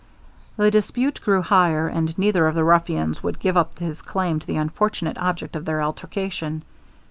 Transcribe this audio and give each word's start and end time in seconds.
The 0.57 0.71
dispute 0.71 1.21
grew 1.23 1.43
higher; 1.43 1.87
and 1.87 2.17
neither 2.17 2.47
of 2.47 2.55
the 2.55 2.63
ruffians 2.63 3.21
would 3.21 3.37
give 3.37 3.55
up 3.55 3.77
his 3.77 4.01
claim 4.01 4.39
to 4.39 4.47
the 4.47 4.57
unfortunate 4.57 5.19
object 5.19 5.55
of 5.55 5.65
their 5.65 5.79
altercation. 5.79 6.63